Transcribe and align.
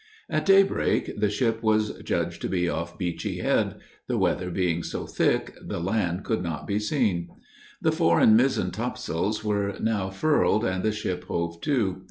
At 0.31 0.47
daybreak, 0.47 1.19
the 1.19 1.29
ship 1.29 1.61
was 1.61 1.91
judged 2.01 2.41
to 2.41 2.49
be 2.49 2.67
off 2.67 2.97
Beachy 2.97 3.37
Head; 3.37 3.75
the 4.07 4.17
weather 4.17 4.49
being 4.49 4.81
so 4.81 5.05
thick, 5.05 5.55
the 5.63 5.79
land 5.79 6.23
could 6.25 6.41
not 6.41 6.65
be 6.65 6.79
seen. 6.79 7.29
The 7.83 7.91
fore 7.91 8.19
and 8.19 8.35
mizzen 8.35 8.71
topsails 8.71 9.43
were 9.43 9.75
now 9.79 10.09
furled, 10.09 10.65
and 10.65 10.81
the 10.81 10.91
ship 10.91 11.25
hove 11.25 11.61
to. 11.61 11.97